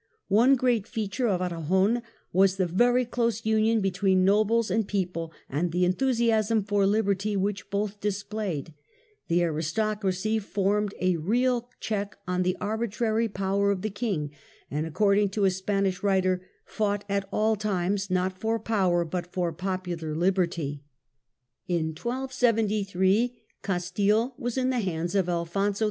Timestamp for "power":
13.29-13.69, 18.57-19.05